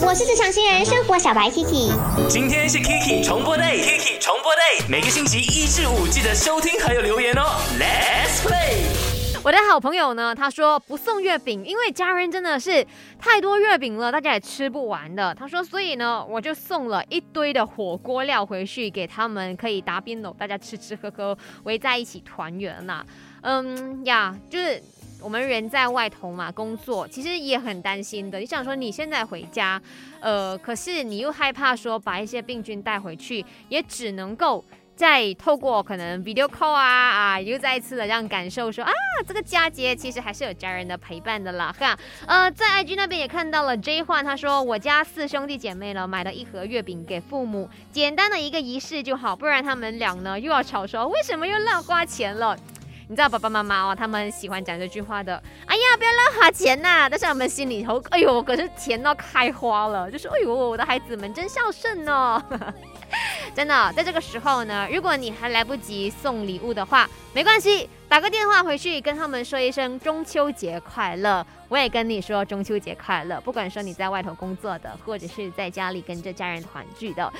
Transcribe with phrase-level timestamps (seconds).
[0.00, 1.92] 我是职场新人生活小白 Kiki。
[2.28, 7.42] 今天是 Kiki 重播 day，Kiki 重播 day，每个星期一至五记得收听还有留言哦。
[7.78, 8.82] Let's play。
[9.44, 12.84] 我的好朋友呢，他说不送月饼，因为家人真的是
[13.18, 15.32] 太多月饼了，大家也吃不完的。
[15.34, 23.04] 他说，所以呢，我就送了一堆的火锅料回去给他们，可以打边炉，大家吃吃喝喝，围在一起团圆呐。
[23.42, 24.82] 嗯呀，就是
[25.24, 28.38] 我们人在外头嘛，工作其实也很担心的。
[28.38, 29.80] 你想说你现在回家，
[30.20, 34.62] 呃，可是你又害怕说把一些病菌带回去，也只能够
[34.94, 38.92] 再透过可能 video call 啊啊，又再一次的让感受说啊，
[39.26, 41.98] 这个佳节其实还是有家人的陪伴的啦哈。
[42.26, 52.54] 呃，在 IG 那边也看到了 J 焕，他说我家四兄弟姐妹呢买了一盒月饼给父母，简单的一个仪式就好，不然他们俩呢又要吵说为什么又乱花钱了。
[53.06, 55.42] 你知道爸爸妈妈哦，他们喜欢讲这句话的。
[55.66, 57.06] 哎呀，不要乱花钱呐！
[57.10, 62.42] 但是我们心里头，哎呦，可是甜到开花了，就是哎呦，我的孩子们真孝顺哦。
[63.54, 71.46] 真的，在这个时候呢，如果你还来不及送礼物的话，没关系，打个电话回去跟他们说一声中秋节快乐。
[71.68, 77.32] 我也跟你说中秋节快乐，不管说你在外头工作的，或者是在家里跟着家人团聚的，